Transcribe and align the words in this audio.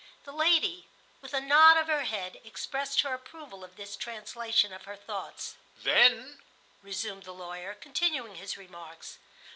The 0.23 0.31
lady, 0.31 0.87
with 1.21 1.31
a 1.31 1.39
nod 1.39 1.77
of 1.77 1.85
her 1.85 2.05
head, 2.05 2.41
expressed 2.43 3.01
her 3.01 3.13
approval 3.13 3.63
of 3.63 3.75
this 3.75 3.95
translation 3.95 4.73
of 4.73 4.85
her 4.85 4.95
thoughts. 4.95 5.57
"Then," 5.77 6.39
resumed 6.81 7.21
the 7.21 7.35
lawyer, 7.35 7.75
continuing 7.75 8.33
his 8.37 8.57
remarks. 8.57 9.19